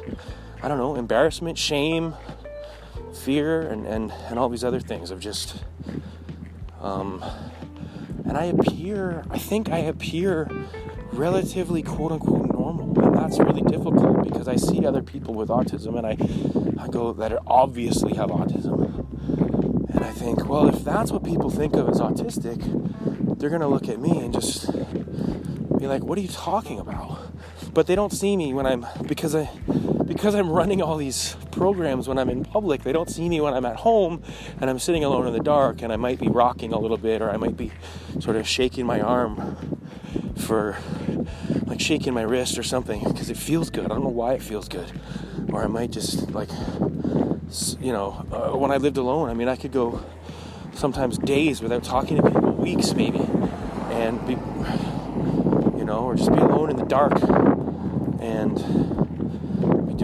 [0.61, 2.15] I don't know embarrassment, shame,
[3.13, 5.63] fear, and and and all these other things of just
[6.81, 7.23] um,
[8.25, 10.49] and I appear I think I appear
[11.11, 15.97] relatively quote unquote normal and that's really difficult because I see other people with autism
[15.97, 18.89] and I I go that obviously have autism
[19.91, 22.59] and I think, well, if that's what people think of as autistic,
[23.39, 24.71] they're going to look at me and just
[25.79, 27.17] be like, "What are you talking about?"
[27.73, 29.49] But they don't see me when I'm because I
[30.09, 32.81] because I'm running all these programs when I'm in public.
[32.81, 34.23] They don't see me when I'm at home
[34.59, 37.21] and I'm sitting alone in the dark and I might be rocking a little bit
[37.21, 37.71] or I might be
[38.19, 39.55] sort of shaking my arm
[40.35, 40.75] for
[41.67, 43.85] like shaking my wrist or something because it feels good.
[43.85, 44.91] I don't know why it feels good.
[45.53, 46.49] Or I might just like
[47.79, 50.03] you know, uh, when I lived alone, I mean, I could go
[50.73, 53.19] sometimes days without talking to people, weeks maybe,
[53.91, 54.33] and be,
[55.77, 57.13] you know, or just be alone in the dark
[58.19, 58.98] and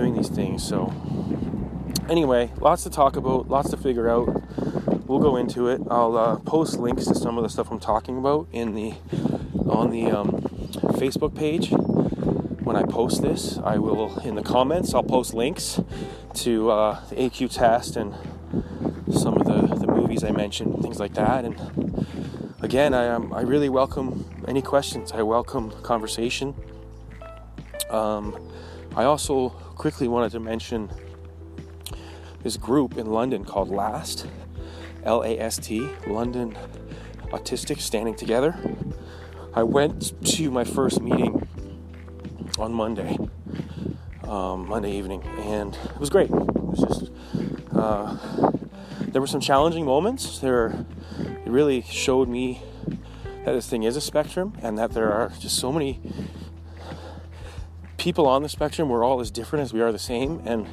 [0.06, 0.64] doing these things.
[0.64, 0.94] So,
[2.10, 4.28] anyway, lots to talk about, lots to figure out.
[5.08, 5.82] We'll go into it.
[5.90, 8.94] I'll uh, post links to some of the stuff I'm talking about in the
[9.68, 10.32] on the um,
[11.00, 11.72] Facebook page
[12.64, 13.58] when I post this.
[13.58, 15.82] I will, in the comments, I'll post links
[16.36, 18.14] to uh, the AQ test and
[19.12, 21.46] some of the, the movies I mentioned, things like that.
[21.46, 22.06] And
[22.62, 25.12] again, I, um, I really welcome any questions.
[25.12, 26.54] I welcome conversation.
[27.90, 28.36] Um,
[28.96, 30.90] I also quickly wanted to mention
[32.44, 34.28] this group in London called LAST,
[35.04, 36.58] L A S T, London
[37.32, 38.58] Autistic Standing Together.
[39.54, 41.48] I went to my first meeting
[42.58, 43.18] on Monday,
[44.24, 46.30] um, Monday evening, and it was great.
[46.30, 47.12] It was just,
[47.74, 48.18] uh,
[49.02, 50.40] there were some challenging moments.
[50.40, 50.86] There,
[51.20, 52.62] it really showed me
[53.46, 56.02] that this thing is a spectrum and that there are just so many
[58.06, 58.88] people on the spectrum.
[58.88, 60.68] We're all as different as we are the same, and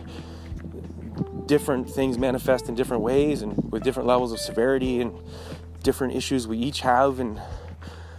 [1.47, 5.19] different things manifest in different ways and with different levels of severity and
[5.83, 7.21] different issues we each have.
[7.21, 7.41] And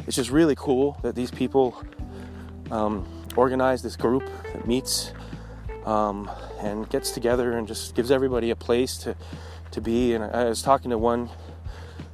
[0.07, 1.79] it's just really cool that these people
[2.71, 5.13] um, organize this group that meets
[5.85, 6.27] um,
[6.59, 9.15] and gets together and just gives everybody a place to,
[9.69, 10.15] to be.
[10.15, 11.29] And I was talking to one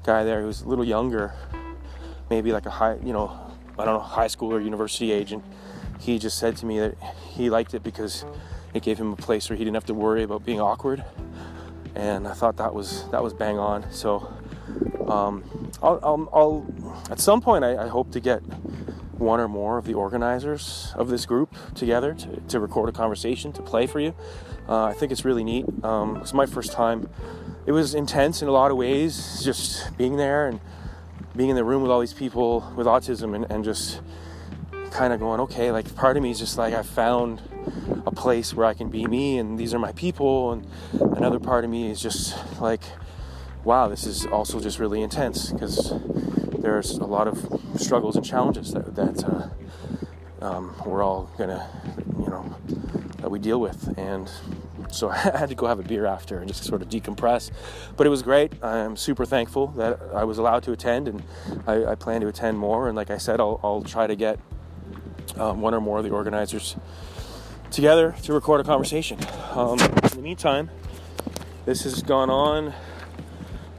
[0.03, 1.33] guy there who's a little younger,
[2.29, 3.31] maybe like a high, you know,
[3.77, 5.31] I don't know, high school or university age.
[5.31, 5.41] And
[5.99, 6.95] he just said to me that
[7.29, 8.25] he liked it because
[8.73, 11.03] it gave him a place where he didn't have to worry about being awkward.
[11.95, 13.91] And I thought that was that was bang on.
[13.91, 14.31] So
[15.09, 15.43] um,
[15.81, 18.41] I'll, I'll, I'll, at some point I, I, hope to get
[19.17, 23.51] one or more of the organizers of this group together to, to record a conversation
[23.53, 24.13] to play for you.
[24.67, 25.65] Uh, I think it's really neat.
[25.83, 27.09] Um, it's my first time.
[27.65, 30.59] It was intense in a lot of ways, just being there and
[31.35, 34.01] being in the room with all these people with autism and, and just
[34.91, 37.41] kind of going, okay, like part of me is just like I found
[38.05, 40.67] a place where I can be me and these are my people, and
[41.17, 42.81] another part of me is just like,
[43.63, 45.93] wow, this is also just really intense because
[46.59, 49.49] there's a lot of struggles and challenges that, that uh,
[50.41, 51.67] um, we're all gonna,
[52.19, 52.55] you know,
[53.17, 53.97] that we deal with.
[53.97, 54.29] And
[54.91, 57.51] so I had to go have a beer after and just sort of decompress.
[57.97, 58.63] But it was great.
[58.63, 61.23] I'm super thankful that I was allowed to attend, and
[61.67, 62.87] I, I plan to attend more.
[62.87, 64.39] And like I said, I'll, I'll try to get
[65.37, 66.75] um, one or more of the organizers
[67.71, 69.19] together to record a conversation.
[69.51, 70.69] Um, in the meantime,
[71.65, 72.73] this has gone on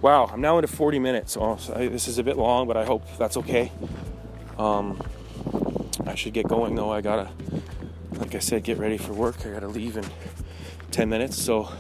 [0.03, 1.37] Wow, I'm now into 40 minutes.
[1.39, 3.71] Oh, so this is a bit long, but I hope that's okay.
[4.57, 4.99] Um,
[6.07, 6.91] I should get going though.
[6.91, 7.29] I gotta,
[8.13, 9.45] like I said, get ready for work.
[9.45, 10.07] I gotta leave in
[10.91, 11.71] 10 minutes, so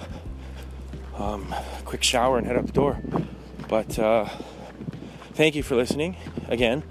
[1.16, 1.54] um,
[1.86, 3.00] quick shower and head out the door.
[3.68, 4.28] But uh,
[5.32, 6.16] thank you for listening
[6.48, 6.82] again.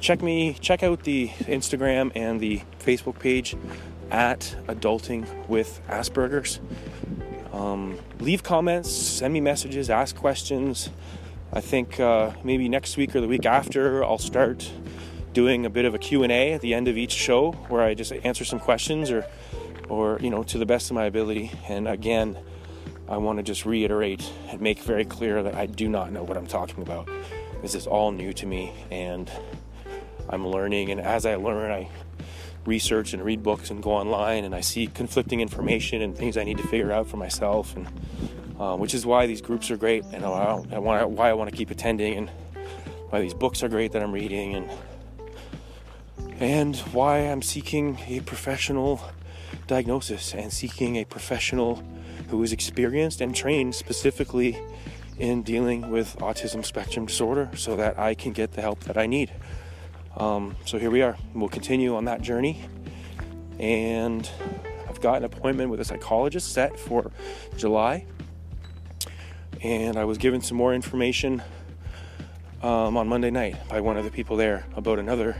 [0.00, 3.54] Check me, check out the Instagram and the Facebook page
[4.10, 6.58] at Adulting with Asperger's.
[7.52, 10.88] Um, leave comments, send me messages, ask questions.
[11.52, 14.72] I think uh, maybe next week or the week after, I'll start
[15.34, 18.10] doing a bit of a Q&A at the end of each show where I just
[18.12, 19.26] answer some questions or,
[19.90, 21.52] or you know, to the best of my ability.
[21.68, 22.38] And again,
[23.06, 26.38] I want to just reiterate and make very clear that I do not know what
[26.38, 27.06] I'm talking about.
[27.60, 29.30] This is all new to me and
[30.28, 30.90] I'm learning.
[30.90, 31.88] And as I learn, I
[32.66, 36.44] research and read books and go online and I see conflicting information and things I
[36.44, 37.88] need to figure out for myself and
[38.58, 41.56] uh, which is why these groups are great and I, want why I want to
[41.56, 42.30] keep attending and
[43.08, 44.70] why these books are great that I'm reading and
[46.38, 49.00] and why I'm seeking a professional
[49.66, 51.82] diagnosis and seeking a professional
[52.28, 54.58] who is experienced and trained specifically
[55.18, 59.06] in dealing with autism spectrum disorder so that I can get the help that I
[59.06, 59.30] need.
[60.16, 61.16] Um, so here we are.
[61.34, 62.64] We'll continue on that journey.
[63.58, 64.28] And
[64.88, 67.10] I've got an appointment with a psychologist set for
[67.56, 68.06] July.
[69.62, 71.42] And I was given some more information
[72.62, 75.36] um, on Monday night by one of the people there about another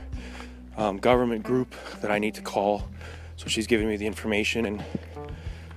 [0.77, 2.89] um, government group that I need to call.
[3.37, 4.85] So she's giving me the information, and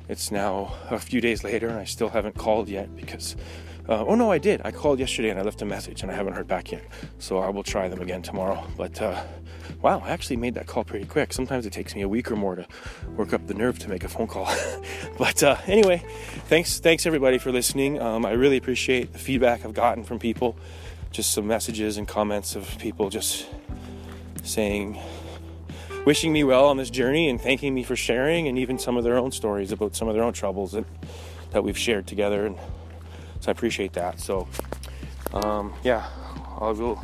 [0.09, 3.37] it's now a few days later, and I still haven't called yet because
[3.89, 4.61] uh, oh no, I did.
[4.63, 6.83] I called yesterday and I left a message and I haven't heard back yet.
[7.19, 8.65] So I will try them again tomorrow.
[8.77, 9.21] But uh,
[9.81, 11.33] wow, I actually made that call pretty quick.
[11.33, 12.65] Sometimes it takes me a week or more to
[13.17, 14.49] work up the nerve to make a phone call.
[15.17, 16.03] but uh, anyway,
[16.47, 18.01] thanks, thanks everybody for listening.
[18.01, 20.57] Um, I really appreciate the feedback I've gotten from people.
[21.11, 23.47] Just some messages and comments of people just
[24.43, 24.97] saying,
[26.05, 29.03] wishing me well on this journey and thanking me for sharing, and even some of
[29.03, 30.85] their own stories about some of their own troubles that
[31.51, 32.47] that we've shared together.
[32.47, 32.57] And
[33.43, 34.21] so I appreciate that.
[34.21, 34.47] So,
[35.33, 36.07] um, yeah,
[36.61, 37.03] I will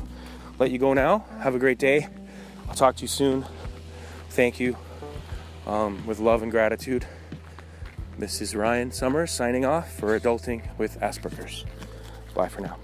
[0.58, 1.26] let you go now.
[1.42, 2.08] Have a great day.
[2.70, 3.46] I'll talk to you soon.
[4.30, 4.78] Thank you.
[5.68, 7.06] Um, with love and gratitude.
[8.18, 11.66] This is Ryan Summers signing off for Adulting with Asperger's.
[12.34, 12.78] Bye for now.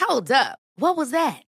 [0.00, 0.58] Hold up.
[0.74, 1.42] What was that?